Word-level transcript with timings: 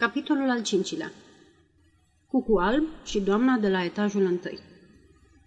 Capitolul 0.00 0.50
al 0.50 0.62
cincilea 0.62 1.12
Cucu 2.30 2.56
alb 2.56 2.84
și 3.04 3.20
doamna 3.20 3.56
de 3.56 3.68
la 3.68 3.84
etajul 3.84 4.22
întâi 4.22 4.58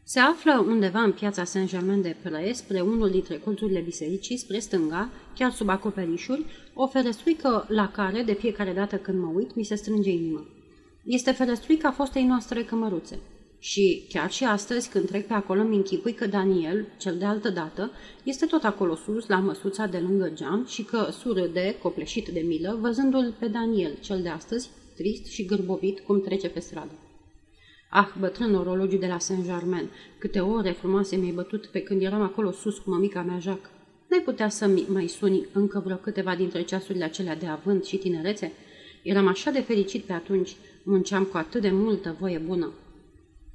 Se 0.04 0.20
află 0.20 0.64
undeva 0.68 1.02
în 1.02 1.12
piața 1.12 1.44
Saint-Germain-de-Prés, 1.44 2.58
spre 2.58 2.82
unul 2.82 3.10
dintre 3.10 3.38
colțurile 3.38 3.80
bisericii, 3.80 4.38
spre 4.38 4.60
stânga, 4.60 5.10
chiar 5.36 5.52
sub 5.52 5.70
acoperișuri, 5.70 6.46
o 6.74 6.88
ferestruică 6.88 7.66
la 7.70 7.92
care, 7.92 8.24
de 8.24 8.34
fiecare 8.34 8.74
dată 8.74 8.98
când 8.98 9.20
mă 9.20 9.32
uit, 9.36 9.56
mi 9.56 9.64
se 9.64 9.76
strânge 9.76 10.12
inima. 10.12 10.46
Este 11.04 11.32
ferestruica 11.32 11.92
fostei 11.92 12.24
noastre 12.24 12.64
cămăruțe. 12.64 13.20
Și 13.64 14.06
chiar 14.10 14.32
și 14.32 14.44
astăzi, 14.44 14.90
când 14.90 15.08
trec 15.08 15.28
pe 15.28 15.34
acolo, 15.34 15.64
mi 15.64 15.76
închipui 15.76 16.14
că 16.14 16.28
Daniel, 16.28 16.88
cel 16.98 17.18
de 17.18 17.26
altă 17.26 17.50
dată, 17.50 17.92
este 18.24 18.46
tot 18.46 18.64
acolo 18.64 18.96
sus, 18.96 19.28
la 19.28 19.40
măsuța 19.40 19.86
de 19.86 19.98
lângă 19.98 20.32
geam 20.34 20.66
și 20.66 20.84
că 20.84 21.08
surâde, 21.12 21.76
copleșit 21.82 22.28
de 22.28 22.40
milă, 22.40 22.78
văzându-l 22.82 23.36
pe 23.40 23.48
Daniel, 23.48 23.92
cel 24.00 24.22
de 24.22 24.30
astăzi, 24.30 24.70
trist 24.96 25.26
și 25.26 25.46
gârbovit, 25.46 26.00
cum 26.00 26.22
trece 26.22 26.50
pe 26.50 26.60
stradă. 26.60 26.92
Ah, 27.90 28.08
bătrân 28.20 28.56
orologiu 28.56 28.98
de 28.98 29.08
la 29.08 29.20
Saint-Germain, 29.20 29.90
câte 30.18 30.40
ore 30.40 30.72
frumoase 30.72 31.16
mi-ai 31.16 31.32
bătut 31.32 31.66
pe 31.66 31.80
când 31.80 32.02
eram 32.02 32.22
acolo 32.22 32.52
sus 32.52 32.78
cu 32.78 32.90
mămica 32.90 33.22
mea 33.22 33.40
Jacques. 33.40 33.72
N-ai 34.08 34.22
putea 34.22 34.50
să 34.50 34.70
mai 34.88 35.08
suni 35.08 35.46
încă 35.54 35.82
vreo 35.86 35.98
câteva 35.98 36.36
dintre 36.36 36.62
ceasurile 36.64 37.04
acelea 37.04 37.36
de 37.36 37.46
avânt 37.46 37.86
și 37.86 37.98
tinerețe? 37.98 38.52
Eram 39.04 39.28
așa 39.28 39.52
de 39.52 39.60
fericit 39.62 40.04
pe 40.04 40.14
atunci, 40.14 40.56
munceam 40.84 41.24
cu 41.24 41.38
atât 41.38 41.62
de 41.62 41.72
multă 41.72 42.16
voie 42.20 42.38
bună. 42.38 42.74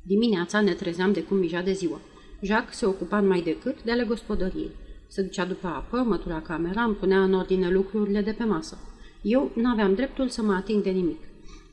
Dimineața 0.02 0.61
ne 0.61 0.73
trezeam 0.73 1.12
de 1.12 1.23
cum 1.23 1.37
mija 1.37 1.62
de 1.62 1.73
ziua. 1.73 2.01
Jacques 2.41 2.77
se 2.77 2.87
ocupa 2.87 3.20
mai 3.20 3.41
decât 3.41 3.83
de 3.83 3.91
ale 3.91 4.05
gospodăriei. 4.05 4.70
Se 5.09 5.23
ducea 5.23 5.45
după 5.45 5.66
apă, 5.66 5.97
mătura 5.97 6.41
camera, 6.41 6.83
îmi 6.83 6.95
punea 6.95 7.23
în 7.23 7.33
ordine 7.34 7.70
lucrurile 7.70 8.20
de 8.20 8.33
pe 8.33 8.45
masă. 8.45 8.79
Eu 9.23 9.51
n-aveam 9.55 9.95
dreptul 9.95 10.29
să 10.29 10.42
mă 10.42 10.53
ating 10.55 10.83
de 10.83 10.91
nimic. 10.91 11.20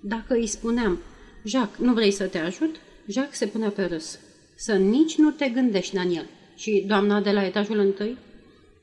Dacă 0.02 0.34
îi 0.34 0.48
spuneam, 0.48 1.00
Jacques, 1.44 1.88
nu 1.88 1.94
vrei 1.94 2.12
să 2.12 2.28
te 2.28 2.38
ajut? 2.38 2.76
Jacques 3.08 3.38
se 3.38 3.48
punea 3.48 3.70
pe 3.70 3.84
râs. 3.84 4.20
Să 4.56 4.74
nici 4.76 5.18
nu 5.18 5.32
te 5.32 5.50
gândești, 5.50 5.96
Daniel. 5.96 6.26
Și 6.56 6.84
doamna 6.88 7.22
de 7.22 7.32
la 7.32 7.46
etajul 7.46 7.78
întâi? 7.78 8.18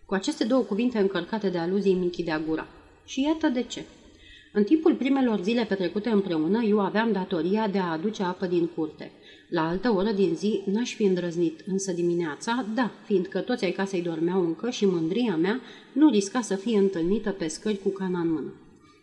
Cu 0.07 0.15
aceste 0.15 0.45
două 0.45 0.63
cuvinte 0.63 0.99
încărcate 0.99 1.49
de 1.49 1.59
aluzii 1.59 1.93
îmi 1.93 2.03
închidea 2.03 2.39
gura. 2.47 2.67
Și 3.05 3.23
iată 3.23 3.49
de 3.49 3.63
ce. 3.63 3.85
În 4.55 4.65
timpul 4.65 4.95
primelor 4.95 5.41
zile 5.41 5.65
petrecute 5.65 6.09
împreună, 6.09 6.63
eu 6.63 6.81
aveam 6.81 7.13
datoria 7.13 7.69
de 7.69 7.79
a 7.79 7.91
aduce 7.91 8.23
apă 8.23 8.47
din 8.47 8.67
curte. 8.67 9.11
La 9.49 9.69
altă 9.69 9.91
oră 9.91 10.11
din 10.11 10.35
zi 10.35 10.63
n-aș 10.67 10.95
fi 10.95 11.03
îndrăznit, 11.05 11.61
însă 11.67 11.93
dimineața, 11.93 12.67
da, 12.75 12.91
fiindcă 13.05 13.41
toți 13.41 13.65
ai 13.65 13.71
casei 13.71 14.03
dormeau 14.03 14.45
încă 14.45 14.71
și 14.71 14.87
mândria 14.87 15.37
mea 15.37 15.61
nu 15.93 16.11
risca 16.11 16.41
să 16.41 16.55
fie 16.55 16.79
întâlnită 16.79 17.31
pe 17.31 17.47
scări 17.47 17.79
cu 17.79 17.89
cana 17.89 18.21
în 18.21 18.33
mână. 18.33 18.53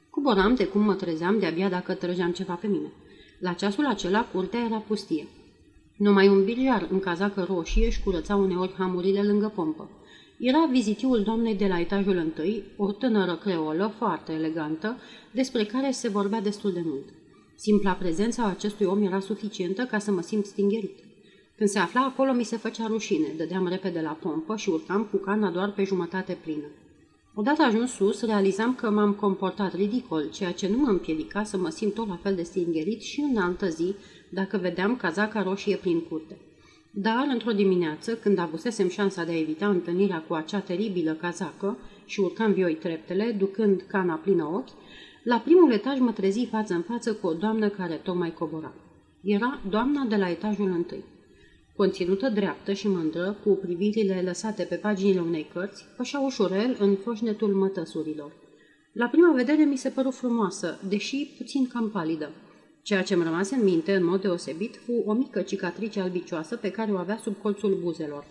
Cuboram 0.09 0.55
de 0.55 0.65
cum 0.65 0.81
mă 0.81 0.93
trezeam 0.93 1.39
de-abia 1.39 1.69
dacă 1.69 1.93
trăgeam 1.93 2.31
ceva 2.31 2.53
pe 2.53 2.67
mine. 2.67 2.91
La 3.39 3.53
ceasul 3.53 3.85
acela, 3.85 4.25
curtea 4.33 4.59
era 4.59 4.77
pustie. 4.77 5.27
Numai 5.97 6.27
un 6.27 6.43
biliar 6.43 6.87
în 6.91 6.99
cazacă 6.99 7.45
roșie 7.49 7.85
își 7.85 8.03
curăța 8.03 8.35
uneori 8.35 8.73
hamurile 8.77 9.23
lângă 9.23 9.51
pompă. 9.55 9.89
Era 10.41 10.65
vizitiul 10.71 11.21
doamnei 11.23 11.55
de 11.55 11.67
la 11.67 11.79
etajul 11.79 12.15
întâi, 12.15 12.63
o 12.77 12.91
tânără 12.91 13.35
creolă 13.35 13.93
foarte 13.97 14.31
elegantă, 14.31 14.97
despre 15.31 15.63
care 15.63 15.91
se 15.91 16.07
vorbea 16.07 16.41
destul 16.41 16.71
de 16.71 16.81
mult. 16.83 17.03
Simpla 17.55 17.91
prezența 17.91 18.45
acestui 18.45 18.85
om 18.85 19.03
era 19.03 19.19
suficientă 19.19 19.83
ca 19.83 19.97
să 19.97 20.11
mă 20.11 20.21
simt 20.21 20.45
stingerit. 20.45 20.97
Când 21.57 21.69
se 21.69 21.79
afla 21.79 22.01
acolo, 22.01 22.33
mi 22.33 22.43
se 22.43 22.57
făcea 22.57 22.87
rușine, 22.87 23.27
dădeam 23.37 23.67
repede 23.67 24.01
la 24.01 24.17
pompă 24.21 24.55
și 24.55 24.69
urcam 24.69 25.07
cu 25.11 25.17
cana 25.17 25.51
doar 25.51 25.71
pe 25.71 25.83
jumătate 25.83 26.37
plină. 26.43 26.67
Odată 27.33 27.61
ajuns 27.61 27.91
sus, 27.91 28.21
realizam 28.21 28.75
că 28.75 28.89
m-am 28.89 29.13
comportat 29.13 29.73
ridicol, 29.73 30.29
ceea 30.31 30.51
ce 30.51 30.67
nu 30.67 30.77
mă 30.77 30.89
împiedica 30.89 31.43
să 31.43 31.57
mă 31.57 31.69
simt 31.69 31.93
tot 31.93 32.07
la 32.07 32.19
fel 32.21 32.35
de 32.35 32.43
stingerit 32.43 33.01
și 33.01 33.19
în 33.19 33.37
altă 33.37 33.67
zi, 33.67 33.95
dacă 34.29 34.57
vedeam 34.57 34.95
cazaca 34.95 35.43
roșie 35.43 35.75
prin 35.75 35.99
curte. 35.99 36.37
Dar, 36.91 37.27
într-o 37.31 37.51
dimineață, 37.51 38.15
când 38.15 38.37
avusesem 38.37 38.89
șansa 38.89 39.23
de 39.23 39.31
a 39.31 39.39
evita 39.39 39.67
întâlnirea 39.67 40.23
cu 40.27 40.33
acea 40.33 40.59
teribilă 40.59 41.13
cazacă 41.13 41.77
și 42.05 42.19
urcam 42.19 42.53
vioi 42.53 42.75
treptele, 42.75 43.35
ducând 43.37 43.83
cana 43.87 44.15
plină 44.15 44.43
ochi, 44.43 44.69
la 45.23 45.37
primul 45.37 45.71
etaj 45.71 45.99
mă 45.99 46.11
trezi 46.11 46.45
față 46.45 46.73
în 46.73 46.81
față 46.81 47.13
cu 47.13 47.27
o 47.27 47.33
doamnă 47.33 47.69
care 47.69 47.93
tocmai 47.93 48.33
cobora. 48.33 48.73
Era 49.23 49.59
doamna 49.69 50.03
de 50.03 50.15
la 50.15 50.29
etajul 50.29 50.71
întâi. 50.71 51.03
Conținută 51.75 52.29
dreaptă 52.29 52.73
și 52.73 52.87
mândră, 52.87 53.37
cu 53.43 53.49
privirile 53.49 54.21
lăsate 54.25 54.63
pe 54.63 54.75
paginile 54.75 55.19
unei 55.19 55.49
cărți, 55.53 55.85
pășea 55.97 56.19
ușurel 56.19 56.75
în 56.79 56.95
foșnetul 56.95 57.53
mătăsurilor. 57.53 58.31
La 58.93 59.07
prima 59.07 59.33
vedere 59.33 59.63
mi 59.63 59.77
se 59.77 59.89
păru 59.89 60.09
frumoasă, 60.09 60.79
deși 60.87 61.33
puțin 61.37 61.67
cam 61.67 61.89
palidă. 61.89 62.31
Ceea 62.81 63.03
ce 63.03 63.13
îmi 63.13 63.23
rămase 63.23 63.55
în 63.55 63.63
minte, 63.63 63.95
în 63.95 64.05
mod 64.05 64.21
deosebit, 64.21 64.75
fu 64.85 65.03
o 65.05 65.13
mică 65.13 65.41
cicatrice 65.41 65.99
albicioasă 65.99 66.55
pe 66.55 66.71
care 66.71 66.91
o 66.91 66.97
avea 66.97 67.19
sub 67.23 67.35
colțul 67.41 67.77
buzelor. 67.81 68.25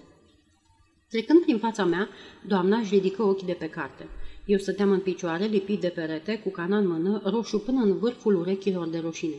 Trecând 1.09 1.41
prin 1.41 1.59
fața 1.59 1.84
mea, 1.84 2.09
doamna 2.47 2.78
își 2.78 2.94
ridică 2.94 3.22
ochii 3.22 3.47
de 3.47 3.53
pe 3.53 3.69
carte. 3.69 4.09
Eu 4.44 4.59
stăteam 4.59 4.91
în 4.91 5.00
picioare, 5.00 5.44
lipit 5.44 5.81
de 5.81 5.88
perete, 5.88 6.38
cu 6.38 6.50
cana 6.50 6.78
în 6.78 6.88
mână, 6.88 7.22
roșu 7.25 7.59
până 7.59 7.82
în 7.82 7.98
vârful 7.98 8.34
urechilor 8.34 8.88
de 8.88 8.98
roșine. 8.98 9.36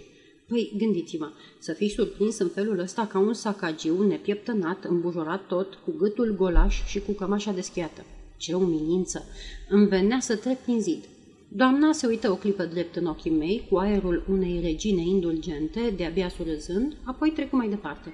Păi, 0.48 0.74
gândiți-vă, 0.78 1.32
să 1.60 1.74
fii 1.74 1.90
surprins 1.90 2.40
în 2.40 2.48
felul 2.48 2.80
ăsta 2.80 3.06
ca 3.06 3.20
un 3.20 3.34
sacagiu 3.34 4.04
nepieptănat, 4.04 4.84
îmbujorat 4.84 5.48
tot, 5.48 5.74
cu 5.74 5.92
gâtul 5.98 6.36
golaș 6.36 6.86
și 6.86 7.00
cu 7.00 7.12
cămașa 7.12 7.52
deschiată. 7.52 8.06
Ce 8.38 8.54
umilință! 8.54 9.24
Îmi 9.70 9.88
venea 9.88 10.20
să 10.20 10.36
trec 10.36 10.58
prin 10.58 10.82
zid. 10.82 11.04
Doamna 11.52 11.92
se 11.92 12.08
uită 12.08 12.32
o 12.32 12.36
clipă 12.36 12.64
drept 12.64 12.96
în 12.96 13.06
ochii 13.06 13.32
mei, 13.32 13.68
cu 13.70 13.78
aerul 13.78 14.26
unei 14.30 14.60
regine 14.62 15.02
indulgente, 15.02 15.94
de-abia 15.98 16.30
surâzând, 16.30 16.98
apoi 17.04 17.32
trecu 17.32 17.56
mai 17.56 17.70
departe. 17.70 18.14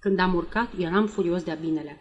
Când 0.00 0.18
am 0.18 0.34
urcat, 0.34 0.68
eram 0.78 1.06
furios 1.06 1.42
de-a 1.42 1.54
binelea. 1.54 1.96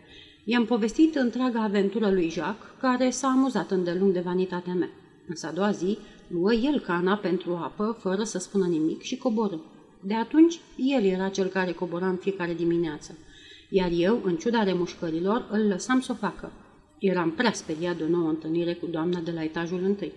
I-am 0.45 0.65
povestit 0.65 1.15
întreaga 1.15 1.63
aventură 1.63 2.11
lui 2.11 2.29
Jacques, 2.29 2.69
care 2.81 3.09
s-a 3.09 3.27
amuzat 3.27 3.71
îndelung 3.71 4.13
de 4.13 4.19
vanitatea 4.19 4.73
mea. 4.73 4.89
Însă 5.27 5.47
a 5.47 5.51
doua 5.51 5.71
zi, 5.71 5.97
luă 6.27 6.53
el 6.53 6.79
cana 6.79 7.15
pentru 7.15 7.53
apă, 7.53 7.97
fără 7.99 8.23
să 8.23 8.37
spună 8.37 8.65
nimic, 8.65 9.01
și 9.01 9.17
coboră. 9.17 9.61
De 10.03 10.13
atunci, 10.13 10.59
el 10.75 11.03
era 11.03 11.29
cel 11.29 11.47
care 11.47 11.71
cobora 11.71 12.07
în 12.07 12.15
fiecare 12.15 12.53
dimineață. 12.53 13.17
Iar 13.69 13.89
eu, 13.93 14.21
în 14.23 14.35
ciuda 14.35 14.63
remușcărilor, 14.63 15.47
îl 15.51 15.67
lăsam 15.67 15.99
să 15.99 16.11
o 16.11 16.15
facă. 16.15 16.51
Eram 16.99 17.31
prea 17.31 17.51
speriat 17.51 17.97
de 17.97 18.03
o 18.03 18.07
nouă 18.07 18.29
întâlnire 18.29 18.73
cu 18.73 18.85
doamna 18.85 19.19
de 19.19 19.31
la 19.31 19.43
etajul 19.43 19.83
întâi. 19.83 20.11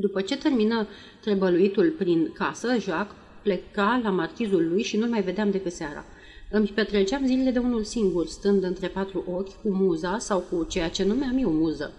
După 0.00 0.20
ce 0.20 0.36
termină 0.36 0.86
trebăluitul 1.20 1.90
prin 1.90 2.32
casă, 2.32 2.68
Jacques 2.80 3.16
pleca 3.42 4.00
la 4.02 4.10
marchizul 4.10 4.68
lui 4.68 4.82
și 4.82 4.96
nu-l 4.96 5.08
mai 5.08 5.22
vedeam 5.22 5.50
decât 5.50 5.72
seara. 5.72 6.04
Îmi 6.50 6.72
petreceam 6.74 7.26
zilele 7.26 7.50
de 7.50 7.58
unul 7.58 7.84
singur, 7.84 8.26
stând 8.26 8.62
între 8.62 8.88
patru 8.88 9.24
ochi 9.26 9.60
cu 9.62 9.68
muza 9.70 10.18
sau 10.18 10.38
cu 10.50 10.66
ceea 10.68 10.88
ce 10.88 11.04
numeam 11.04 11.38
eu 11.38 11.50
muză. 11.50 11.92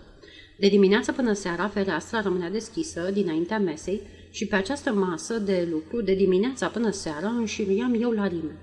De 0.60 0.68
dimineață 0.68 1.12
până 1.12 1.34
seara, 1.34 1.68
fereastra 1.68 2.22
rămânea 2.22 2.50
deschisă 2.50 3.10
dinaintea 3.14 3.60
mesei 3.60 4.02
și 4.32 4.48
pe 4.48 4.56
această 4.56 4.94
masă 4.94 5.40
de 5.40 5.68
lucru, 5.72 6.02
de 6.02 6.14
dimineața 6.14 6.68
până 6.68 6.90
seara, 6.90 7.30
înșiruiam 7.30 8.02
eu 8.02 8.12
la 8.12 8.28
rime. 8.28 8.58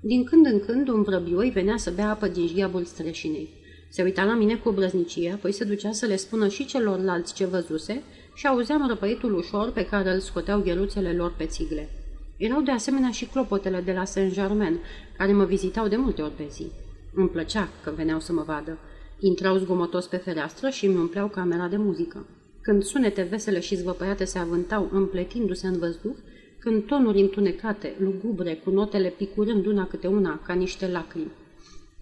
Din 0.00 0.24
când 0.24 0.46
în 0.46 0.60
când, 0.60 0.88
un 0.88 1.02
vrăbioi 1.02 1.50
venea 1.50 1.76
să 1.76 1.90
bea 1.90 2.10
apă 2.10 2.26
din 2.26 2.46
jghiabul 2.46 2.84
streșinei. 2.84 3.62
Se 3.90 4.02
uita 4.02 4.24
la 4.24 4.34
mine 4.34 4.56
cu 4.56 4.70
brăznicie, 4.70 5.32
apoi 5.32 5.52
se 5.52 5.64
ducea 5.64 5.92
să 5.92 6.06
le 6.06 6.16
spună 6.16 6.48
și 6.48 6.66
celorlalți 6.66 7.34
ce 7.34 7.44
văzuse 7.44 8.02
și 8.34 8.46
auzeam 8.46 8.88
răpăitul 8.88 9.34
ușor 9.34 9.70
pe 9.72 9.86
care 9.86 10.12
îl 10.12 10.20
scoteau 10.20 10.60
gheluțele 10.60 11.12
lor 11.12 11.34
pe 11.36 11.44
țigle. 11.46 11.88
Erau 12.36 12.60
de 12.60 12.70
asemenea 12.70 13.10
și 13.10 13.26
clopotele 13.26 13.80
de 13.80 13.92
la 13.92 14.04
Saint-Germain, 14.04 14.78
care 15.16 15.32
mă 15.32 15.44
vizitau 15.44 15.88
de 15.88 15.96
multe 15.96 16.22
ori 16.22 16.32
pe 16.36 16.46
zi. 16.50 16.66
Îmi 17.14 17.28
plăcea 17.28 17.68
că 17.82 17.92
veneau 17.96 18.20
să 18.20 18.32
mă 18.32 18.42
vadă. 18.42 18.78
Intrau 19.18 19.56
zgomotos 19.56 20.06
pe 20.06 20.16
fereastră 20.16 20.68
și 20.68 20.86
îmi 20.86 20.96
umpleau 20.96 21.28
camera 21.28 21.68
de 21.68 21.76
muzică. 21.76 22.26
Când 22.60 22.82
sunete 22.82 23.22
vesele 23.22 23.60
și 23.60 23.76
zvăpăiate 23.76 24.24
se 24.24 24.38
avântau 24.38 24.88
împletindu-se 24.92 25.66
în 25.66 25.78
văzduh, 25.78 26.16
când 26.58 26.86
tonuri 26.86 27.20
întunecate, 27.20 27.94
lugubre, 27.98 28.54
cu 28.54 28.70
notele 28.70 29.08
picurând 29.08 29.66
una 29.66 29.86
câte 29.86 30.06
una, 30.06 30.40
ca 30.46 30.52
niște 30.52 30.88
lacrimi. 30.88 31.30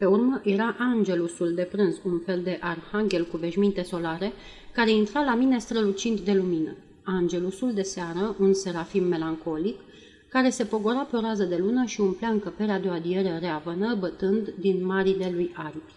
Pe 0.03 0.09
urmă 0.09 0.41
era 0.45 0.77
angelusul 0.79 1.55
de 1.55 1.63
prânz, 1.63 2.01
un 2.05 2.19
fel 2.19 2.41
de 2.43 2.59
arhanghel 2.61 3.25
cu 3.25 3.37
veșminte 3.37 3.83
solare, 3.83 4.33
care 4.73 4.91
intra 4.91 5.25
la 5.25 5.35
mine 5.35 5.59
strălucind 5.59 6.21
de 6.21 6.33
lumină. 6.33 6.77
Angelusul 7.05 7.73
de 7.73 7.83
seară, 7.83 8.37
un 8.39 8.53
serafim 8.53 9.05
melancolic, 9.05 9.79
care 10.29 10.51
se 10.51 10.65
pogora 10.65 10.99
pe 10.99 11.17
o 11.17 11.21
rază 11.21 11.45
de 11.45 11.57
lună 11.57 11.85
și 11.85 12.01
umplea 12.01 12.29
încăperea 12.29 12.81
de 12.81 12.89
o 12.89 12.93
adiere 12.93 13.39
reavănă, 13.39 13.95
bătând 13.95 14.55
din 14.61 14.87
marile 14.87 15.31
lui 15.35 15.53
aripi. 15.57 15.93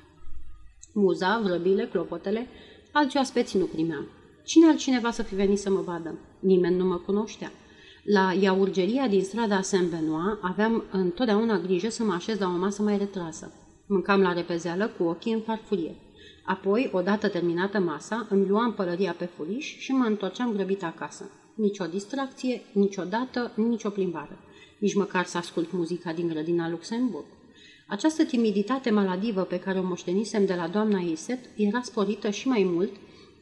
Muza, 0.94 1.42
vrăbile, 1.44 1.88
clopotele, 1.92 2.48
alți 2.92 3.18
aspeți 3.18 3.58
nu 3.58 3.66
primeam. 3.66 4.08
Cine 4.44 4.68
altcineva 4.68 5.12
să 5.12 5.24
fi 5.24 5.36
venit 5.36 5.60
să 5.60 5.70
mă 5.70 5.82
vadă? 5.82 6.20
Nimeni 6.40 6.78
nu 6.78 6.86
mă 6.86 6.96
cunoștea. 6.96 7.52
La 8.04 8.34
iaurgeria 8.40 9.08
din 9.08 9.24
strada 9.24 9.62
Saint-Benoît 9.62 10.38
aveam 10.42 10.84
întotdeauna 10.92 11.60
grijă 11.60 11.90
să 11.90 12.04
mă 12.04 12.14
așez 12.14 12.40
la 12.40 12.48
o 12.48 12.58
masă 12.58 12.82
mai 12.82 12.98
retrasă. 12.98 13.52
Mâncam 13.88 14.22
la 14.22 14.34
repezeală 14.34 14.88
cu 14.98 15.04
ochii 15.04 15.34
în 15.34 15.42
farfurie. 15.42 15.96
Apoi, 16.44 16.90
odată 16.94 17.30
terminată 17.30 17.80
masa, 17.80 18.28
îmi 18.30 18.48
luam 18.48 18.74
pălăria 18.74 19.16
pe 19.18 19.26
furiș 19.26 19.78
și 19.78 19.92
mă 19.92 20.06
întorceam 20.06 20.54
grăbit 20.54 20.84
acasă. 20.84 21.30
Nici 21.56 21.80
o 21.80 21.86
distracție, 21.86 22.62
niciodată, 22.72 23.52
nici 23.56 23.84
o 23.84 23.90
plimbare. 23.90 24.38
Nici 24.78 24.96
măcar 24.96 25.26
să 25.26 25.38
ascult 25.38 25.72
muzica 25.72 26.14
din 26.14 26.28
grădina 26.28 26.70
Luxemburg. 26.70 27.26
Această 27.88 28.24
timiditate 28.24 28.90
maladivă 28.90 29.42
pe 29.42 29.60
care 29.60 29.80
o 29.80 29.84
moștenisem 29.84 30.46
de 30.46 30.54
la 30.54 30.68
doamna 30.68 31.00
Iset 31.00 31.40
era 31.56 31.82
sporită 31.82 32.30
și 32.30 32.48
mai 32.48 32.64
mult 32.64 32.92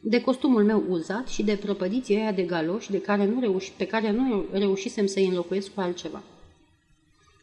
de 0.00 0.20
costumul 0.20 0.64
meu 0.64 0.84
uzat 0.88 1.28
și 1.28 1.42
de 1.42 1.56
prăpădiția 1.56 2.20
aia 2.20 2.32
de 2.32 2.42
galoși 2.42 2.90
de 2.90 3.00
care 3.00 3.26
nu 3.26 3.40
reuși, 3.40 3.72
pe 3.76 3.86
care 3.86 4.10
nu 4.10 4.44
reușisem 4.52 5.06
să-i 5.06 5.26
înlocuiesc 5.26 5.74
cu 5.74 5.80
altceva. 5.80 6.22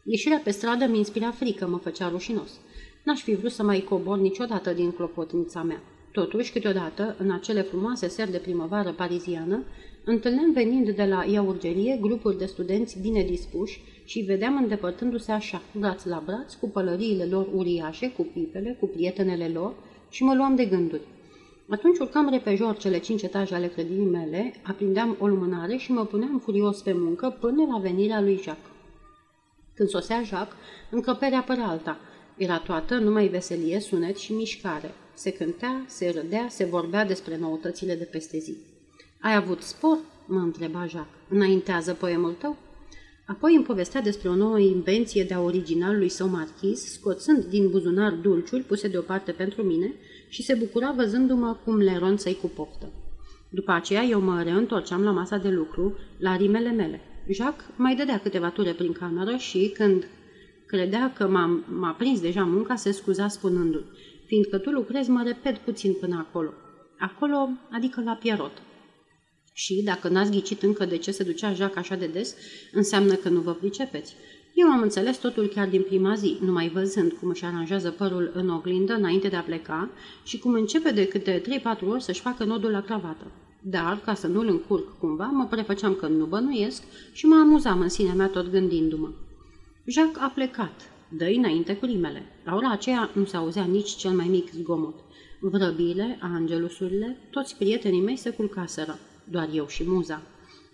Ieșirea 0.04 0.40
pe 0.44 0.50
stradă 0.50 0.86
mi 0.86 0.98
inspira 0.98 1.30
frică, 1.30 1.66
mă 1.66 1.76
făcea 1.76 2.08
rușinos. 2.08 2.50
N-aș 3.02 3.22
fi 3.22 3.34
vrut 3.34 3.50
să 3.50 3.62
mai 3.62 3.80
cobor 3.80 4.18
niciodată 4.18 4.72
din 4.72 4.92
clopotnița 4.92 5.62
mea. 5.62 5.82
Totuși, 6.12 6.52
câteodată, 6.52 7.16
în 7.18 7.30
acele 7.30 7.62
frumoase 7.62 8.08
seri 8.08 8.30
de 8.30 8.38
primăvară 8.38 8.92
pariziană, 8.92 9.64
întâlneam 10.04 10.52
venind 10.52 10.90
de 10.90 11.04
la 11.04 11.24
iaurgerie 11.24 11.98
grupuri 12.00 12.38
de 12.38 12.44
studenți 12.44 13.00
bine 13.00 13.22
dispuși 13.22 13.82
și 14.04 14.20
vedeam 14.20 14.56
îndepărtându-se 14.56 15.32
așa, 15.32 15.62
braț 15.78 16.04
la 16.04 16.22
braț, 16.24 16.54
cu 16.54 16.68
pălăriile 16.68 17.24
lor 17.24 17.48
uriașe, 17.54 18.10
cu 18.10 18.22
pipele, 18.22 18.76
cu 18.80 18.86
prietenele 18.86 19.48
lor 19.48 19.74
și 20.10 20.22
mă 20.22 20.34
luam 20.34 20.54
de 20.54 20.64
gânduri. 20.64 21.02
Atunci 21.68 21.98
urcam 21.98 22.28
repejor 22.30 22.76
cele 22.76 22.98
cinci 22.98 23.22
etaje 23.22 23.54
ale 23.54 23.66
clădirii 23.66 24.04
mele, 24.04 24.54
aprindeam 24.62 25.16
o 25.20 25.26
lumânare 25.26 25.76
și 25.76 25.92
mă 25.92 26.04
puneam 26.04 26.38
furios 26.38 26.82
pe 26.82 26.92
muncă 26.92 27.36
până 27.40 27.66
la 27.72 27.78
venirea 27.78 28.20
lui 28.20 28.40
Jacques. 28.42 28.70
Când 29.74 29.88
sosea 29.88 30.22
Jacques, 30.22 30.58
încăperea 30.90 31.40
părea 31.40 31.66
alta. 31.66 31.98
Era 32.36 32.58
toată 32.58 32.94
numai 32.94 33.28
veselie, 33.28 33.80
sunet 33.80 34.16
și 34.16 34.32
mișcare. 34.32 34.94
Se 35.14 35.30
cântea, 35.32 35.84
se 35.88 36.10
râdea, 36.10 36.46
se 36.48 36.64
vorbea 36.64 37.04
despre 37.04 37.36
noutățile 37.36 37.94
de 37.94 38.04
peste 38.04 38.38
zi. 38.38 38.56
Ai 39.20 39.34
avut 39.34 39.62
spor?" 39.62 39.98
mă 40.26 40.38
întreba 40.38 40.86
Jacques. 40.86 41.20
Înaintează 41.28 41.94
poemul 41.94 42.32
tău?" 42.32 42.56
Apoi 43.26 43.54
îmi 43.54 43.64
povestea 43.64 44.00
despre 44.00 44.28
o 44.28 44.34
nouă 44.34 44.58
invenție 44.58 45.24
de-a 45.24 45.40
originalului 45.40 46.08
său 46.08 46.28
marchis, 46.28 46.92
scoțând 46.92 47.44
din 47.44 47.70
buzunar 47.70 48.12
dulciuri 48.12 48.62
puse 48.62 48.88
deoparte 48.88 49.32
pentru 49.32 49.62
mine 49.62 49.94
și 50.28 50.42
se 50.42 50.54
bucura 50.54 50.92
văzându-mă 50.96 51.56
cum 51.64 51.76
le 51.76 51.96
ronțăi 51.98 52.38
cu 52.40 52.46
poftă. 52.46 52.92
După 53.50 53.72
aceea 53.72 54.02
eu 54.02 54.20
mă 54.20 54.42
reîntorceam 54.42 55.02
la 55.02 55.10
masa 55.10 55.36
de 55.36 55.48
lucru, 55.48 55.98
la 56.18 56.36
rimele 56.36 56.70
mele. 56.70 57.00
Jacques 57.28 57.66
mai 57.76 57.96
dădea 57.96 58.20
câteva 58.20 58.48
ture 58.48 58.72
prin 58.72 58.92
cameră 58.92 59.36
și, 59.36 59.72
când 59.74 60.06
credea 60.72 61.12
că 61.12 61.28
m-a, 61.28 61.64
m-a 61.78 61.90
prins 61.90 62.20
deja 62.20 62.44
munca, 62.44 62.74
se 62.74 62.90
scuza 62.90 63.28
spunându-i, 63.28 63.84
fiindcă 64.26 64.58
tu 64.58 64.70
lucrezi, 64.70 65.10
mă 65.10 65.22
repet 65.24 65.56
puțin 65.58 65.92
până 66.00 66.26
acolo. 66.28 66.52
Acolo, 66.98 67.48
adică 67.70 68.02
la 68.04 68.12
Pierrot. 68.12 68.62
Și, 69.52 69.82
dacă 69.84 70.08
n-ați 70.08 70.30
ghicit 70.30 70.62
încă 70.62 70.84
de 70.84 70.96
ce 70.96 71.10
se 71.10 71.22
ducea 71.24 71.52
Jacques 71.52 71.84
așa 71.84 71.94
de 71.94 72.06
des, 72.06 72.34
înseamnă 72.72 73.14
că 73.14 73.28
nu 73.28 73.40
vă 73.40 73.52
pricepeți. 73.52 74.14
Eu 74.54 74.68
am 74.68 74.82
înțeles 74.82 75.16
totul 75.16 75.46
chiar 75.46 75.68
din 75.68 75.82
prima 75.82 76.14
zi, 76.14 76.38
numai 76.40 76.68
văzând 76.68 77.12
cum 77.12 77.28
își 77.28 77.44
aranjează 77.44 77.90
părul 77.90 78.30
în 78.34 78.48
oglindă 78.48 78.92
înainte 78.92 79.28
de 79.28 79.36
a 79.36 79.42
pleca 79.42 79.90
și 80.24 80.38
cum 80.38 80.52
începe 80.52 80.90
de 80.90 81.06
câte 81.06 81.42
3-4 81.78 81.88
ori 81.88 82.02
să-și 82.02 82.20
facă 82.20 82.44
nodul 82.44 82.70
la 82.70 82.82
cravată. 82.82 83.30
Dar, 83.62 84.00
ca 84.04 84.14
să 84.14 84.26
nu-l 84.26 84.48
încurc 84.48 84.98
cumva, 84.98 85.24
mă 85.24 85.46
prefăceam 85.50 85.94
că 85.94 86.06
nu 86.06 86.24
bănuiesc 86.24 86.82
și 87.12 87.26
mă 87.26 87.34
amuzam 87.34 87.80
în 87.80 87.88
sinea 87.88 88.14
mea 88.14 88.28
tot 88.28 88.50
gândindu-mă. 88.50 89.10
Jacques 89.84 90.22
a 90.22 90.28
plecat, 90.34 90.90
dă 91.08 91.24
înainte 91.24 91.76
cu 91.76 91.84
rimele. 91.84 92.22
La 92.44 92.54
ora 92.54 92.70
aceea 92.70 93.10
nu 93.14 93.24
se 93.24 93.36
auzea 93.36 93.64
nici 93.64 93.90
cel 93.90 94.10
mai 94.10 94.28
mic 94.28 94.50
zgomot. 94.50 94.94
Vrăbile, 95.40 96.18
angelusurile, 96.20 97.16
toți 97.30 97.56
prietenii 97.56 98.02
mei 98.02 98.16
se 98.16 98.30
culcaseră, 98.30 98.98
doar 99.24 99.48
eu 99.52 99.66
și 99.66 99.84
muza. 99.86 100.22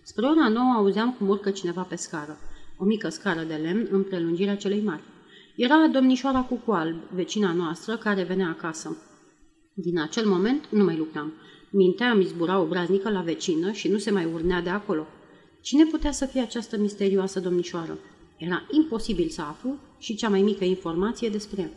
Spre 0.02 0.26
ora 0.26 0.48
nouă 0.48 0.72
auzeam 0.76 1.12
cum 1.12 1.28
urcă 1.28 1.50
cineva 1.50 1.82
pe 1.82 1.96
scară 1.96 2.38
o 2.78 2.84
mică 2.84 3.08
scară 3.08 3.42
de 3.42 3.54
lemn 3.54 3.88
în 3.90 4.02
prelungirea 4.02 4.56
celei 4.56 4.80
mari. 4.80 5.02
Era 5.56 5.86
domnișoara 5.92 6.40
cu 6.40 6.72
alb, 6.72 6.96
vecina 7.14 7.52
noastră, 7.52 7.96
care 7.96 8.22
venea 8.22 8.48
acasă. 8.48 8.96
Din 9.74 10.00
acel 10.00 10.26
moment 10.26 10.66
nu 10.70 10.84
mai 10.84 10.96
luptam. 10.96 11.32
Mintea 11.70 12.10
îmi 12.10 12.24
zbura 12.24 12.60
obraznică 12.60 13.10
la 13.10 13.20
vecină 13.20 13.72
și 13.72 13.88
nu 13.88 13.98
se 13.98 14.10
mai 14.10 14.24
urnea 14.32 14.60
de 14.60 14.70
acolo. 14.70 15.06
Cine 15.60 15.84
putea 15.84 16.12
să 16.12 16.24
fie 16.24 16.40
această 16.40 16.78
misterioasă 16.78 17.40
domnișoară? 17.40 17.98
Era 18.38 18.66
imposibil 18.70 19.28
să 19.28 19.40
aflu 19.40 19.78
și 19.98 20.14
cea 20.14 20.28
mai 20.28 20.42
mică 20.42 20.64
informație 20.64 21.28
despre 21.28 21.60
ea. 21.60 21.70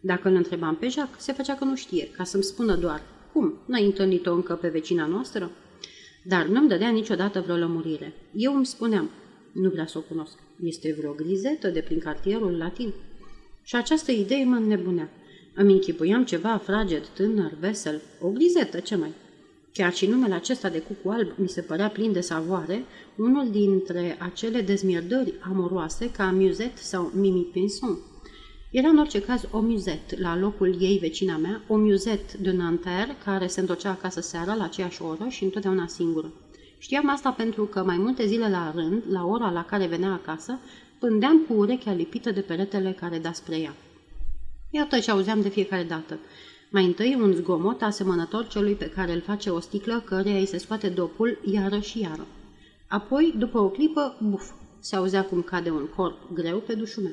Dacă 0.00 0.28
îl 0.28 0.34
întrebam 0.34 0.76
pe 0.76 0.88
Jacques, 0.88 1.22
se 1.22 1.32
făcea 1.32 1.54
că 1.54 1.64
nu 1.64 1.76
știe, 1.76 2.08
ca 2.16 2.24
să-mi 2.24 2.42
spună 2.42 2.76
doar, 2.76 3.02
cum, 3.32 3.54
n-ai 3.66 3.84
întâlnit-o 3.84 4.34
încă 4.34 4.54
pe 4.54 4.68
vecina 4.68 5.06
noastră? 5.06 5.50
Dar 6.24 6.46
nu-mi 6.46 6.68
dădea 6.68 6.88
niciodată 6.88 7.40
vreo 7.40 7.56
lămurire. 7.56 8.12
Eu 8.34 8.54
îmi 8.54 8.66
spuneam, 8.66 9.10
nu 9.52 9.68
vrea 9.70 9.86
să 9.86 9.98
o 9.98 10.00
cunosc. 10.00 10.38
Este 10.62 10.94
vreo 10.98 11.12
grizetă 11.12 11.68
de 11.68 11.80
prin 11.80 11.98
cartierul 11.98 12.56
latin. 12.56 12.92
Și 13.62 13.76
această 13.76 14.12
idee 14.12 14.44
mă 14.44 14.56
înnebunea. 14.56 15.10
Îmi 15.54 15.72
închipuiam 15.72 16.24
ceva 16.24 16.56
fraged, 16.56 17.06
tânăr, 17.06 17.52
vesel. 17.60 18.00
O 18.20 18.28
grizetă, 18.28 18.80
ce 18.80 18.96
mai? 18.96 19.12
Chiar 19.78 19.94
și 19.94 20.06
numele 20.06 20.34
acesta 20.34 20.68
de 20.68 20.78
cucu 20.78 21.08
alb 21.08 21.28
mi 21.36 21.48
se 21.48 21.60
părea 21.60 21.88
plin 21.88 22.12
de 22.12 22.20
savoare, 22.20 22.84
unul 23.16 23.50
dintre 23.50 24.16
acele 24.20 24.60
dezmierdări 24.60 25.34
amoroase 25.40 26.10
ca 26.10 26.30
Musette 26.30 26.80
sau 26.80 27.10
Mimi 27.14 27.42
Pinson. 27.52 27.98
Era 28.70 28.88
în 28.88 28.98
orice 28.98 29.20
caz 29.20 29.48
o 29.50 29.60
Musette, 29.60 30.16
la 30.20 30.38
locul 30.38 30.76
ei 30.80 30.98
vecina 30.98 31.36
mea, 31.36 31.62
o 31.66 31.76
Musette 31.76 32.36
de 32.40 32.50
Nanterre, 32.50 33.16
care 33.24 33.46
se 33.46 33.60
întorcea 33.60 33.90
acasă 33.90 34.20
seara 34.20 34.54
la 34.54 34.64
aceeași 34.64 35.02
oră 35.02 35.26
și 35.28 35.44
întotdeauna 35.44 35.86
singură. 35.86 36.32
Știam 36.78 37.08
asta 37.08 37.30
pentru 37.30 37.64
că 37.64 37.84
mai 37.84 37.96
multe 37.96 38.26
zile 38.26 38.48
la 38.48 38.72
rând, 38.74 39.02
la 39.08 39.24
ora 39.24 39.50
la 39.50 39.64
care 39.64 39.86
venea 39.86 40.12
acasă, 40.12 40.58
pândeam 40.98 41.44
cu 41.48 41.52
urechea 41.52 41.92
lipită 41.92 42.30
de 42.30 42.40
peretele 42.40 42.92
care 42.92 43.18
da 43.18 43.32
spre 43.32 43.58
ea. 43.58 43.74
Iată 44.70 44.98
ce 44.98 45.10
auzeam 45.10 45.40
de 45.40 45.48
fiecare 45.48 45.82
dată. 45.82 46.18
Mai 46.74 46.84
întâi 46.84 47.18
un 47.20 47.32
zgomot 47.32 47.82
asemănător 47.82 48.46
celui 48.46 48.74
pe 48.74 48.90
care 48.90 49.12
îl 49.12 49.20
face 49.20 49.50
o 49.50 49.60
sticlă 49.60 50.02
căreia 50.04 50.38
îi 50.38 50.46
se 50.46 50.58
scoate 50.58 50.88
dopul 50.88 51.38
iară 51.44 51.78
și 51.78 52.00
iară. 52.00 52.26
Apoi, 52.88 53.34
după 53.38 53.58
o 53.58 53.68
clipă, 53.68 54.16
buf, 54.28 54.50
se 54.80 54.96
auzea 54.96 55.24
cum 55.24 55.42
cade 55.42 55.70
un 55.70 55.86
corp 55.96 56.32
greu 56.32 56.58
pe 56.58 56.74
dușul 56.74 57.02
meu. 57.02 57.12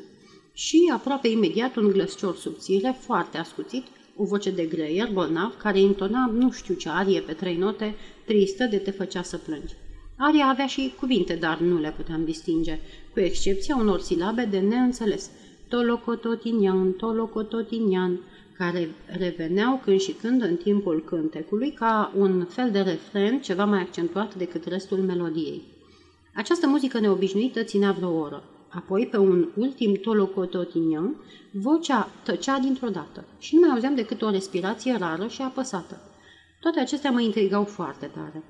Și 0.53 0.91
aproape 0.93 1.27
imediat 1.27 1.75
un 1.75 1.87
glăscior 1.87 2.35
subțire, 2.35 2.95
foarte 2.99 3.37
ascuțit, 3.37 3.85
o 4.15 4.23
voce 4.23 4.51
de 4.51 4.63
greier 4.65 5.09
bolnav 5.13 5.57
care 5.57 5.79
intona 5.79 6.31
nu 6.33 6.51
știu 6.51 6.73
ce 6.73 6.89
arie 6.89 7.19
pe 7.19 7.33
trei 7.33 7.57
note, 7.57 7.95
tristă 8.25 8.65
de 8.65 8.77
te 8.77 8.91
făcea 8.91 9.21
să 9.21 9.37
plângi. 9.37 9.75
Aria 10.17 10.45
avea 10.45 10.67
și 10.67 10.93
cuvinte, 10.99 11.33
dar 11.33 11.59
nu 11.59 11.79
le 11.79 11.93
puteam 11.97 12.25
distinge, 12.25 12.79
cu 13.13 13.19
excepția 13.19 13.75
unor 13.75 13.99
silabe 13.99 14.47
de 14.51 14.59
neînțeles. 14.59 15.29
Tolocototinian, 15.67 16.91
tolocototinian, 16.91 18.19
care 18.61 18.95
reveneau 19.05 19.81
când 19.83 19.99
și 19.99 20.11
când 20.11 20.41
în 20.41 20.55
timpul 20.55 21.03
cântecului 21.05 21.71
ca 21.71 22.13
un 22.17 22.45
fel 22.45 22.71
de 22.71 22.79
refren 22.79 23.41
ceva 23.41 23.65
mai 23.65 23.79
accentuat 23.79 24.35
decât 24.35 24.65
restul 24.65 24.97
melodiei. 24.97 25.63
Această 26.35 26.67
muzică 26.67 26.99
neobișnuită 26.99 27.63
ținea 27.63 27.91
vreo 27.91 28.19
oră. 28.19 28.43
Apoi, 28.69 29.07
pe 29.11 29.17
un 29.17 29.49
ultim 29.55 29.93
tolocototinian, 29.93 31.15
vocea 31.51 32.09
tăcea 32.23 32.59
dintr-o 32.59 32.89
dată 32.89 33.25
și 33.39 33.55
nu 33.55 33.61
mai 33.61 33.69
auzeam 33.69 33.95
decât 33.95 34.21
o 34.21 34.29
respirație 34.29 34.95
rară 34.97 35.27
și 35.27 35.41
apăsată. 35.41 36.01
Toate 36.59 36.79
acestea 36.79 37.11
mă 37.11 37.21
intrigau 37.21 37.63
foarte 37.63 38.05
tare. 38.05 38.43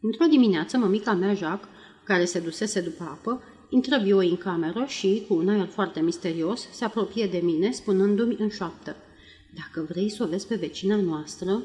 Într-o 0.00 0.26
dimineață, 0.30 0.76
mămica 0.78 1.12
mea, 1.12 1.34
Jacques, 1.34 1.70
care 2.04 2.24
se 2.24 2.40
dusese 2.40 2.80
după 2.80 3.02
apă, 3.02 3.42
intră 3.68 3.98
bioi 4.02 4.28
în 4.28 4.36
cameră 4.36 4.84
și, 4.86 5.24
cu 5.28 5.34
un 5.34 5.48
aer 5.48 5.66
foarte 5.66 6.00
misterios, 6.00 6.68
se 6.72 6.84
apropie 6.84 7.26
de 7.26 7.40
mine, 7.42 7.70
spunându-mi 7.70 8.36
în 8.38 8.48
șoaptă. 8.48 8.96
Dacă 9.54 9.86
vrei 9.88 10.10
să 10.10 10.22
o 10.22 10.26
vezi 10.26 10.46
pe 10.46 10.54
vecina 10.54 10.96
noastră, 10.96 11.62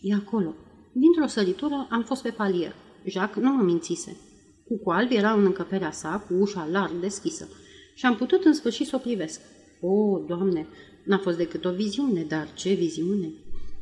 e 0.00 0.14
acolo. 0.14 0.54
Dintr-o 0.92 1.26
săritură 1.26 1.86
am 1.90 2.02
fost 2.02 2.22
pe 2.22 2.30
palier. 2.30 2.74
Jacques 3.04 3.44
nu 3.44 3.52
mă 3.52 3.62
mințise. 3.62 4.16
Cucu 4.66 4.90
alb 4.90 5.10
era 5.10 5.32
în 5.32 5.44
încăperea 5.44 5.90
sa, 5.90 6.24
cu 6.28 6.34
ușa 6.34 6.68
larg 6.70 6.92
deschisă, 7.00 7.48
și 7.94 8.06
am 8.06 8.16
putut 8.16 8.44
în 8.44 8.54
sfârșit 8.54 8.86
să 8.86 8.96
o 8.96 8.98
privesc. 8.98 9.40
O, 9.80 10.18
Doamne, 10.26 10.66
n-a 11.04 11.18
fost 11.18 11.36
decât 11.36 11.64
o 11.64 11.72
viziune, 11.72 12.22
dar 12.22 12.48
ce 12.54 12.72
viziune! 12.72 13.30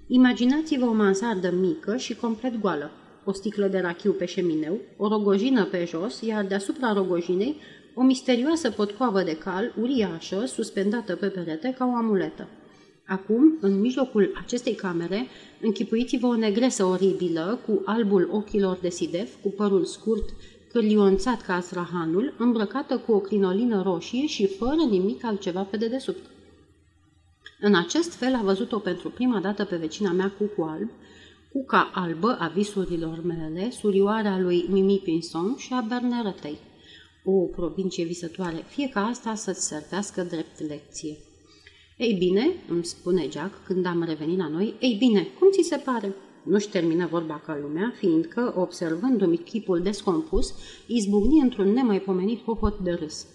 Imaginați-vă 0.06 0.84
o 0.84 0.92
mansardă 0.92 1.50
mică 1.50 1.96
și 1.96 2.14
complet 2.14 2.60
goală, 2.60 2.90
o 3.24 3.32
sticlă 3.32 3.66
de 3.66 3.78
rachiu 3.78 4.12
pe 4.12 4.24
șemineu, 4.24 4.80
o 4.96 5.08
rogojină 5.08 5.64
pe 5.64 5.84
jos, 5.84 6.20
iar 6.20 6.44
deasupra 6.44 6.92
rogojinei 6.92 7.56
o 7.94 8.02
misterioasă 8.02 8.70
potcoavă 8.70 9.22
de 9.22 9.36
cal, 9.36 9.74
uriașă, 9.80 10.44
suspendată 10.46 11.16
pe 11.16 11.26
perete 11.26 11.74
ca 11.78 11.84
o 11.86 11.96
amuletă. 11.96 12.48
Acum, 13.06 13.58
în 13.60 13.80
mijlocul 13.80 14.32
acestei 14.44 14.74
camere, 14.74 15.26
închipuiți-vă 15.60 16.26
o 16.26 16.36
negresă 16.36 16.84
oribilă, 16.84 17.60
cu 17.66 17.82
albul 17.84 18.28
ochilor 18.32 18.78
de 18.80 18.88
sidef, 18.88 19.34
cu 19.42 19.48
părul 19.48 19.84
scurt, 19.84 20.28
cârlionțat 20.72 21.42
ca 21.42 21.54
astrahanul, 21.54 22.34
îmbrăcată 22.38 22.98
cu 22.98 23.12
o 23.12 23.18
crinolină 23.18 23.82
roșie 23.82 24.26
și 24.26 24.46
fără 24.46 24.82
nimic 24.90 25.24
altceva 25.24 25.62
pe 25.62 25.76
dedesubt. 25.76 26.24
În 27.60 27.74
acest 27.74 28.14
fel 28.14 28.34
a 28.34 28.42
văzut-o 28.42 28.78
pentru 28.78 29.10
prima 29.10 29.40
dată 29.40 29.64
pe 29.64 29.76
vecina 29.76 30.12
mea 30.12 30.32
cu 30.38 30.44
cu 30.44 30.62
alb, 30.62 30.90
cuca 31.52 31.90
albă 31.94 32.36
a 32.40 32.48
visurilor 32.48 33.22
mele, 33.24 33.70
surioara 33.70 34.38
lui 34.38 34.64
Mimi 34.68 35.00
Pinson 35.04 35.54
și 35.56 35.72
a 35.72 35.80
Bernerătei. 35.80 36.58
O 37.24 37.32
provincie 37.32 38.04
visătoare, 38.04 38.64
fie 38.68 38.88
ca 38.88 39.00
asta 39.00 39.34
să-ți 39.34 39.66
servească 39.66 40.22
drept 40.22 40.60
lecție. 40.60 41.16
Ei 41.96 42.12
bine, 42.12 42.54
îmi 42.68 42.84
spune 42.84 43.28
Jack 43.30 43.64
când 43.64 43.86
am 43.86 44.02
revenit 44.02 44.38
la 44.38 44.48
noi, 44.48 44.74
ei 44.80 44.96
bine, 44.98 45.26
cum 45.38 45.50
ți 45.50 45.68
se 45.68 45.76
pare? 45.76 46.14
Nu-și 46.42 46.68
termină 46.68 47.06
vorba 47.06 47.42
ca 47.46 47.58
lumea, 47.62 47.92
fiindcă, 47.96 48.54
observându-mi 48.56 49.36
chipul 49.36 49.80
descompus, 49.80 50.54
izbucni 50.86 51.40
într-un 51.40 51.72
nemaipomenit 51.72 52.42
hohot 52.44 52.78
de 52.78 52.90
râs. 52.90 53.26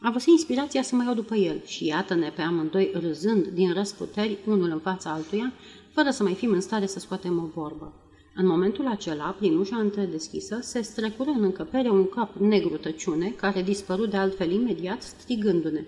A 0.00 0.10
văzut 0.10 0.28
inspirația 0.28 0.82
să 0.82 0.94
mă 0.94 1.02
iau 1.02 1.14
după 1.14 1.34
el 1.34 1.62
și 1.64 1.86
iată-ne 1.86 2.32
pe 2.36 2.42
amândoi 2.42 2.90
râzând 2.94 3.46
din 3.46 3.72
răsputeri, 3.72 4.38
unul 4.46 4.70
în 4.70 4.78
fața 4.78 5.10
altuia, 5.10 5.52
fără 5.92 6.10
să 6.10 6.22
mai 6.22 6.34
fim 6.34 6.50
în 6.50 6.60
stare 6.60 6.86
să 6.86 6.98
scoatem 6.98 7.38
o 7.38 7.60
vorbă. 7.60 7.92
În 8.34 8.46
momentul 8.46 8.86
acela, 8.86 9.34
prin 9.38 9.56
ușa 9.56 9.76
întredeschisă, 9.76 10.58
se 10.62 10.80
strecură 10.80 11.30
în 11.30 11.42
încăpere 11.42 11.90
un 11.90 12.08
cap 12.08 12.36
negru 12.36 12.76
tăciune, 12.76 13.30
care 13.36 13.62
dispăru 13.62 14.06
de 14.06 14.16
altfel 14.16 14.50
imediat, 14.50 15.02
strigându-ne. 15.02 15.84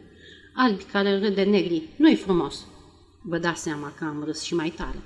Albi 0.60 0.82
care 0.82 1.18
râde 1.18 1.42
negri, 1.42 1.88
nu-i 1.96 2.16
frumos! 2.16 2.66
Vă 3.22 3.38
dați 3.38 3.62
seama 3.62 3.92
că 3.98 4.04
am 4.04 4.22
râs 4.24 4.42
și 4.42 4.54
mai 4.54 4.72
tare. 4.76 4.98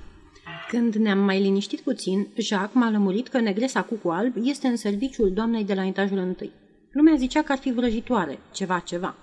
Când 0.68 0.94
ne-am 0.94 1.18
mai 1.18 1.40
liniștit 1.40 1.80
puțin, 1.80 2.28
Jacques 2.36 2.74
m-a 2.74 2.90
lămurit 2.90 3.28
că 3.28 3.40
negresa 3.40 3.82
cu 3.82 4.08
alb 4.08 4.34
este 4.42 4.66
în 4.66 4.76
serviciul 4.76 5.32
doamnei 5.32 5.64
de 5.64 5.74
la 5.74 5.86
etajul 5.86 6.18
întâi. 6.18 6.52
Lumea 6.92 7.14
zicea 7.14 7.42
că 7.42 7.52
ar 7.52 7.58
fi 7.58 7.72
vrăjitoare, 7.72 8.38
ceva, 8.52 8.78
ceva. 8.78 9.14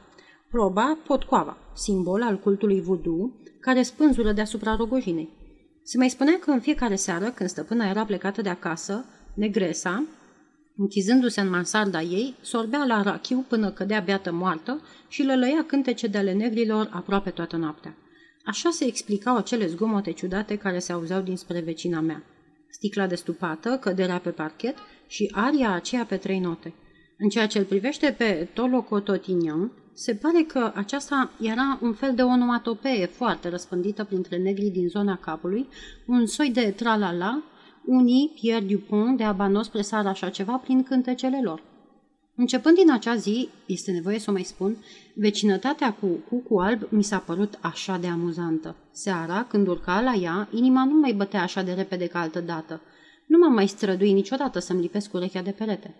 Proba, 0.50 0.98
potcoava, 1.08 1.58
simbol 1.74 2.24
al 2.24 2.40
cultului 2.40 2.82
voodoo, 2.82 3.32
care 3.60 3.82
spânzură 3.82 4.32
deasupra 4.32 4.76
rogojinei. 4.76 5.30
Se 5.84 5.98
mai 5.98 6.10
spunea 6.10 6.40
că 6.40 6.52
în 6.52 6.60
fiecare 6.60 6.96
seară, 6.96 7.32
când 7.32 7.50
stăpâna 7.50 7.90
era 7.90 8.06
plecată 8.06 8.42
de 8.42 8.50
acasă, 8.50 9.06
negresa, 9.36 10.04
închizându-se 10.80 11.42
în 11.42 11.50
mansarda 11.50 12.02
ei, 12.02 12.36
sorbea 12.42 12.86
la 12.86 13.02
rachiu 13.02 13.46
până 13.48 13.72
cădea 13.72 14.00
beată 14.00 14.32
moartă 14.32 14.82
și 15.08 15.24
lălăia 15.24 15.64
cântece 15.68 16.08
de 16.08 16.18
ale 16.18 16.34
negrilor 16.34 16.90
aproape 16.92 17.30
toată 17.30 17.56
noaptea. 17.56 17.96
Așa 18.46 18.70
se 18.70 18.86
explicau 18.86 19.38
acele 19.38 19.68
zgomote 19.68 20.12
ciudate 20.12 20.56
care 20.56 20.80
se 20.80 20.92
auzeau 20.92 21.22
dinspre 21.22 21.60
vecina 21.60 22.00
mea. 22.00 22.24
Sticla 22.70 23.08
destupată 23.08 23.78
căderea 23.82 24.18
pe 24.18 24.30
parchet 24.30 24.78
și 25.08 25.32
aria 25.34 25.72
aceea 25.72 26.06
pe 26.06 26.18
trei 26.18 26.40
note. 26.40 26.74
În 27.18 27.30
ceea 27.30 27.48
ce 27.48 27.58
îl 27.58 27.64
privește 27.64 28.16
pe 28.18 28.50
Tolocototignan, 28.54 29.72
se 29.94 30.16
pare 30.16 30.42
că 30.48 30.72
aceasta 30.76 31.32
era 31.42 31.80
un 31.82 31.94
fel 31.94 32.16
de 32.16 32.22
onomatopee 32.22 33.06
foarte 33.06 33.50
răspândită 33.50 34.04
printre 34.04 34.38
negrii 34.38 34.72
din 34.72 34.88
zona 34.88 35.18
capului, 35.18 35.68
un 36.06 36.26
soi 36.26 36.50
de 36.50 36.74
tralala, 36.76 37.44
unii 37.86 38.32
Pierre 38.36 38.66
Dupont 38.66 39.18
de 39.18 39.24
abanos 39.24 39.68
presar 39.68 40.06
așa 40.06 40.30
ceva 40.30 40.56
prin 40.64 40.84
cântecele 40.84 41.40
lor. 41.44 41.64
Începând 42.36 42.76
din 42.76 42.92
acea 42.92 43.16
zi, 43.16 43.50
este 43.66 43.92
nevoie 43.92 44.20
să 44.20 44.30
o 44.30 44.34
mai 44.34 44.44
spun, 44.44 44.76
vecinătatea 45.16 45.94
cu 45.94 46.08
cucu 46.08 46.60
alb 46.60 46.82
mi 46.90 47.04
s-a 47.04 47.18
părut 47.18 47.58
așa 47.62 47.98
de 47.98 48.08
amuzantă. 48.08 48.76
Seara, 48.92 49.44
când 49.44 49.68
urca 49.68 50.02
la 50.02 50.14
ea, 50.14 50.50
inima 50.52 50.86
nu 50.86 51.00
mai 51.00 51.14
bătea 51.14 51.42
așa 51.42 51.62
de 51.62 51.74
repede 51.74 52.06
ca 52.08 52.20
altă 52.20 52.40
dată. 52.40 52.82
Nu 53.28 53.38
m-am 53.38 53.54
mai 53.54 53.68
străduit 53.68 54.14
niciodată 54.14 54.60
să-mi 54.60 54.82
lipesc 54.82 55.14
urechea 55.14 55.42
de 55.42 55.52
perete. 55.52 55.96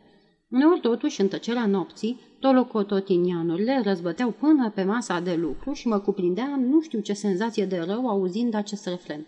Uneori, 0.50 0.80
totuși, 0.80 1.22
în 1.22 1.28
tăcerea 1.28 1.66
nopții, 1.66 2.20
tolocototinianurile 2.40 3.82
răzbăteau 3.84 4.32
până 4.32 4.70
pe 4.76 4.84
masa 4.84 5.20
de 5.20 5.36
lucru 5.36 5.74
și 5.74 5.88
mă 5.88 6.00
cuprindea 6.00 6.56
nu 6.70 6.82
știu 6.82 7.00
ce 7.00 7.14
senzație 7.14 7.66
de 7.66 7.80
rău 7.80 8.08
auzind 8.08 8.54
acest 8.54 8.88
refren. 8.88 9.26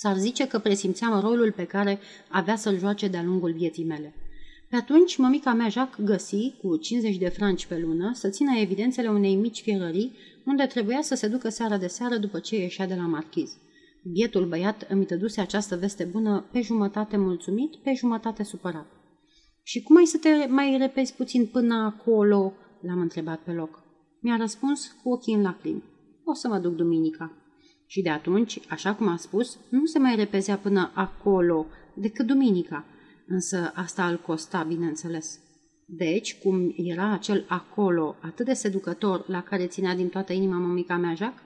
S-ar 0.00 0.16
zice 0.16 0.46
că 0.46 0.58
presimțeam 0.58 1.20
rolul 1.20 1.52
pe 1.52 1.64
care 1.64 1.98
avea 2.28 2.56
să-l 2.56 2.78
joace 2.78 3.08
de-a 3.08 3.22
lungul 3.22 3.52
vieții 3.52 3.84
mele. 3.84 4.14
Pe 4.70 4.76
atunci, 4.76 5.16
mămica 5.16 5.52
mea 5.52 5.68
Jacques 5.68 6.06
găsi, 6.06 6.54
cu 6.62 6.76
50 6.76 7.16
de 7.16 7.28
franci 7.28 7.66
pe 7.66 7.78
lună, 7.78 8.10
să 8.14 8.28
țină 8.28 8.58
evidențele 8.58 9.08
unei 9.08 9.34
mici 9.34 9.60
fierării, 9.60 10.12
unde 10.44 10.64
trebuia 10.66 11.02
să 11.02 11.14
se 11.14 11.28
ducă 11.28 11.48
seara 11.48 11.78
de 11.78 11.86
seară 11.86 12.16
după 12.16 12.38
ce 12.38 12.56
ieșea 12.56 12.86
de 12.86 12.94
la 12.94 13.06
marchiz. 13.06 13.56
Bietul 14.12 14.46
băiat 14.46 14.86
îmi 14.88 15.04
tăduse 15.04 15.40
această 15.40 15.76
veste 15.76 16.04
bună 16.04 16.44
pe 16.52 16.60
jumătate 16.60 17.16
mulțumit, 17.16 17.76
pe 17.76 17.92
jumătate 17.96 18.42
supărat. 18.42 18.86
Și 19.62 19.82
cum 19.82 19.96
ai 19.96 20.04
să 20.04 20.18
te 20.18 20.46
mai 20.48 20.76
repezi 20.78 21.14
puțin 21.14 21.46
până 21.46 21.74
acolo?" 21.74 22.52
l-am 22.80 23.00
întrebat 23.00 23.38
pe 23.38 23.52
loc. 23.52 23.82
Mi-a 24.20 24.36
răspuns 24.36 24.96
cu 25.02 25.10
ochii 25.10 25.34
în 25.34 25.42
lacrimi. 25.42 25.84
O 26.24 26.34
să 26.34 26.48
mă 26.48 26.58
duc 26.58 26.74
duminica. 26.74 27.32
Și 27.88 28.02
de 28.02 28.10
atunci, 28.10 28.60
așa 28.68 28.94
cum 28.94 29.08
a 29.08 29.16
spus, 29.16 29.58
nu 29.70 29.84
se 29.84 29.98
mai 29.98 30.16
repezea 30.16 30.56
până 30.56 30.90
acolo, 30.94 31.66
decât 31.94 32.26
duminica– 32.26 32.84
însă 33.28 33.72
asta 33.74 34.08
îl 34.08 34.16
costa, 34.16 34.62
bineînțeles. 34.62 35.40
Deci, 35.86 36.38
cum 36.38 36.74
era 36.76 37.12
acel 37.12 37.44
acolo 37.48 38.16
atât 38.20 38.46
de 38.46 38.52
seducător 38.52 39.24
la 39.28 39.42
care 39.42 39.66
ținea 39.66 39.94
din 39.94 40.08
toată 40.08 40.32
inima 40.32 40.58
mămica 40.58 40.96
mea 40.96 41.14
Jacques, 41.14 41.42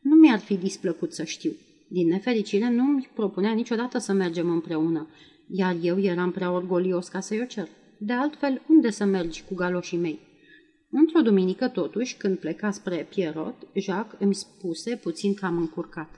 nu 0.00 0.14
mi-ar 0.14 0.38
fi 0.38 0.56
displăcut 0.56 1.12
să 1.12 1.24
știu. 1.24 1.52
Din 1.88 2.08
nefericire, 2.08 2.70
nu 2.70 2.82
mi 2.82 3.10
propunea 3.14 3.52
niciodată 3.52 3.98
să 3.98 4.12
mergem 4.12 4.50
împreună, 4.50 5.08
iar 5.48 5.76
eu 5.82 6.00
eram 6.00 6.30
prea 6.30 6.52
orgolios 6.52 7.08
ca 7.08 7.20
să-i 7.20 7.40
o 7.40 7.44
cer. 7.44 7.68
De 7.98 8.12
altfel, 8.12 8.62
unde 8.68 8.90
să 8.90 9.04
mergi 9.04 9.44
cu 9.48 9.54
galoșii 9.54 9.98
mei? 9.98 10.18
Într-o 10.94 11.20
duminică, 11.20 11.68
totuși, 11.68 12.16
când 12.16 12.38
pleca 12.38 12.70
spre 12.70 13.06
Pierrot, 13.10 13.54
Jacques 13.74 14.20
îmi 14.20 14.34
spuse, 14.34 14.96
puțin 14.96 15.34
cam 15.34 15.56
încurcat. 15.56 16.08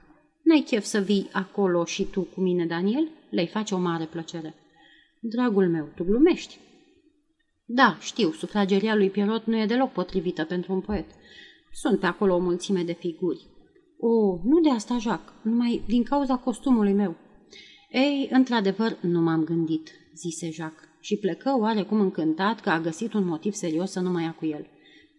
N-ai 0.43 0.61
chef 0.61 0.85
să 0.85 0.99
vii 0.99 1.29
acolo 1.33 1.85
și 1.85 2.05
tu 2.05 2.21
cu 2.21 2.41
mine, 2.41 2.67
Daniel? 2.67 3.09
Le-ai 3.31 3.47
face 3.47 3.75
o 3.75 3.79
mare 3.79 4.05
plăcere. 4.05 4.55
Dragul 5.21 5.69
meu, 5.69 5.89
tu 5.95 6.05
glumești. 6.05 6.59
Da, 7.65 7.97
știu, 8.01 8.31
sufrageria 8.31 8.95
lui 8.95 9.11
Pierrot 9.11 9.45
nu 9.45 9.57
e 9.57 9.67
deloc 9.67 9.93
potrivită 9.93 10.45
pentru 10.45 10.73
un 10.73 10.81
poet. 10.81 11.07
Sunt 11.73 12.01
pe 12.01 12.07
acolo 12.07 12.35
o 12.35 12.39
mulțime 12.39 12.83
de 12.83 12.93
figuri. 12.93 13.47
O, 13.99 14.39
nu 14.43 14.61
de 14.61 14.71
asta, 14.71 14.99
Jacques, 14.99 15.35
numai 15.43 15.83
din 15.87 16.03
cauza 16.03 16.37
costumului 16.37 16.93
meu. 16.93 17.17
Ei, 17.91 18.29
într-adevăr, 18.33 18.97
nu 19.01 19.21
m-am 19.21 19.45
gândit, 19.45 19.91
zise 20.15 20.51
Jacques, 20.51 20.89
și 21.05 21.17
plecă 21.17 21.57
oarecum 21.59 22.01
încântat 22.01 22.61
că 22.61 22.71
a 22.71 22.81
găsit 22.81 23.13
un 23.13 23.27
motiv 23.27 23.53
serios 23.53 23.91
să 23.91 24.01
nu 24.01 24.11
mai 24.11 24.23
ia 24.23 24.33
cu 24.33 24.47
el. 24.47 24.67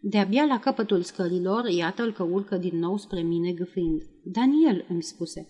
De-abia 0.02 0.46
la 0.46 0.60
capătul 0.60 1.02
scărilor, 1.02 1.66
iată-l 1.66 2.14
că 2.14 2.24
urcă 2.24 2.58
din 2.58 2.80
nou 2.80 2.98
spre 2.98 3.22
mine 3.22 3.52
gâfâind. 3.52 4.02
Daniel, 4.24 4.86
îmi 4.90 5.04
spuse, 5.04 5.48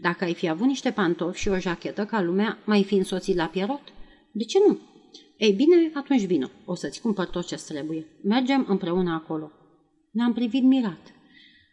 dacă 0.00 0.24
ai 0.24 0.34
fi 0.34 0.48
avut 0.48 0.66
niște 0.66 0.90
pantofi 0.90 1.40
și 1.40 1.48
o 1.48 1.58
jachetă 1.58 2.04
ca 2.04 2.22
lumea, 2.22 2.58
mai 2.64 2.84
fi 2.84 2.94
însoțit 2.94 3.36
la 3.36 3.44
Pierrot? 3.44 3.82
De 4.32 4.44
ce 4.44 4.58
nu? 4.68 4.78
Ei 5.36 5.52
bine, 5.52 5.90
atunci 5.94 6.24
vină. 6.24 6.50
O 6.64 6.74
să-ți 6.74 7.00
cumpăr 7.00 7.26
tot 7.26 7.46
ce 7.46 7.56
trebuie. 7.68 8.06
Mergem 8.22 8.66
împreună 8.68 9.10
acolo. 9.10 9.50
Ne-am 10.10 10.32
privit 10.32 10.62
mirat. 10.62 11.14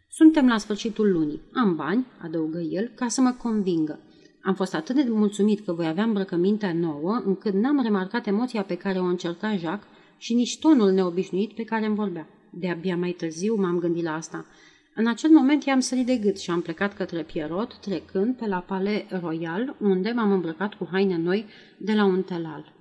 Suntem 0.10 0.48
la 0.48 0.58
sfârșitul 0.58 1.12
lunii. 1.12 1.42
Am 1.54 1.76
bani, 1.76 2.06
adăugă 2.22 2.60
el, 2.60 2.92
ca 2.96 3.08
să 3.08 3.22
mă 3.22 3.32
convingă. 3.32 4.00
Am 4.46 4.54
fost 4.54 4.74
atât 4.74 4.96
de 4.96 5.06
mulțumit 5.10 5.66
că 5.66 5.74
voi 5.74 5.88
avea 5.88 6.04
îmbrăcămintea 6.04 6.74
nouă, 6.74 7.22
încât 7.26 7.54
n-am 7.54 7.82
remarcat 7.82 8.28
emoția 8.28 8.62
pe 8.62 8.76
care 8.76 9.00
o 9.00 9.04
încerca 9.04 9.56
Jacques 9.56 9.90
și 10.18 10.34
nici 10.34 10.60
tonul 10.60 10.92
neobișnuit 10.92 11.54
pe 11.54 11.64
care 11.64 11.86
îmi 11.86 11.96
vorbea. 11.96 12.28
De-abia 12.50 12.98
mai 12.98 13.12
târziu 13.12 13.56
m-am 13.56 13.80
gândit 13.80 14.04
la 14.04 14.14
asta. 14.14 14.46
În 14.96 15.08
acel 15.08 15.30
moment 15.30 15.64
i-am 15.64 15.80
sărit 15.80 16.06
de 16.06 16.16
gât 16.16 16.40
și 16.40 16.52
am 16.52 16.62
plecat 16.62 16.94
către 16.94 17.24
Pierrot, 17.24 17.78
trecând 17.80 18.36
pe 18.36 18.48
la 18.48 18.60
Palais 18.60 19.04
Royal, 19.22 19.76
unde 19.80 20.12
m-am 20.16 20.32
îmbrăcat 20.32 20.74
cu 20.74 20.88
haine 20.92 21.18
noi 21.18 21.46
de 21.78 21.94
la 21.94 22.06
un 22.06 22.22
telal. 22.22 22.75